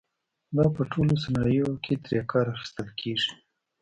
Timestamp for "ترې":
2.03-2.19